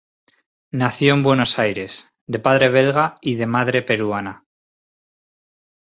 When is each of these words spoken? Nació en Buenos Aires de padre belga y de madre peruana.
Nació 0.71 1.13
en 1.13 1.21
Buenos 1.21 1.59
Aires 1.59 2.17
de 2.25 2.39
padre 2.39 2.69
belga 2.69 3.13
y 3.21 3.35
de 3.35 3.45
madre 3.45 3.83
peruana. 3.83 4.47